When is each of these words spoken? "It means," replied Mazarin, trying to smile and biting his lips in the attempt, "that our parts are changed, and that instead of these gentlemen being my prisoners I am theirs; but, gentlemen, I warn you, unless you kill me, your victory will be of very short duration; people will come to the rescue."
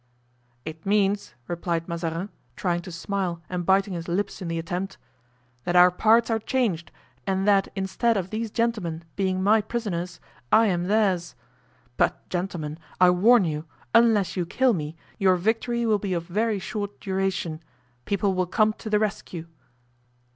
"It 0.65 0.83
means," 0.83 1.35
replied 1.47 1.87
Mazarin, 1.87 2.29
trying 2.55 2.81
to 2.81 2.91
smile 2.91 3.39
and 3.51 3.67
biting 3.67 3.93
his 3.93 4.07
lips 4.07 4.41
in 4.41 4.47
the 4.47 4.57
attempt, 4.57 4.97
"that 5.63 5.75
our 5.75 5.91
parts 5.91 6.31
are 6.31 6.39
changed, 6.39 6.91
and 7.27 7.47
that 7.47 7.67
instead 7.75 8.17
of 8.17 8.31
these 8.31 8.49
gentlemen 8.49 9.03
being 9.15 9.43
my 9.43 9.61
prisoners 9.61 10.19
I 10.51 10.65
am 10.65 10.85
theirs; 10.85 11.35
but, 11.97 12.27
gentlemen, 12.29 12.79
I 12.99 13.11
warn 13.11 13.45
you, 13.45 13.65
unless 13.93 14.35
you 14.35 14.43
kill 14.47 14.73
me, 14.73 14.95
your 15.19 15.35
victory 15.35 15.85
will 15.85 15.99
be 15.99 16.15
of 16.15 16.23
very 16.25 16.57
short 16.57 16.99
duration; 16.99 17.61
people 18.05 18.33
will 18.33 18.47
come 18.47 18.73
to 18.79 18.89
the 18.89 18.97
rescue." 18.97 19.45